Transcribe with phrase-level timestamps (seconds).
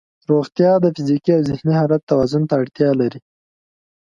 [0.31, 3.19] روغتیا د فزیکي او ذهني حالت توازن ته اړتیا لري.